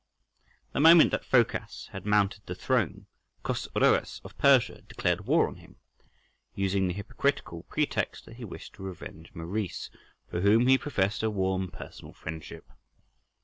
The 0.71 0.79
moment 0.79 1.11
that 1.11 1.23
Phocas 1.23 1.89
had 1.91 2.07
mounted 2.07 2.41
the 2.47 2.55
throne, 2.55 3.05
Chosroës 3.45 4.19
of 4.25 4.35
Persia 4.39 4.81
declared 4.81 5.27
war 5.27 5.47
on 5.47 5.57
him, 5.57 5.75
using 6.55 6.87
the 6.87 6.95
hypocritical 6.95 7.67
pretext 7.69 8.25
that 8.25 8.37
he 8.37 8.43
wished 8.43 8.73
to 8.73 8.83
revenge 8.83 9.29
Maurice, 9.35 9.91
for 10.27 10.41
whom 10.41 10.65
he 10.65 10.79
professed 10.79 11.21
a 11.21 11.29
warm 11.29 11.69
personal 11.69 12.13
friendship. 12.13 12.67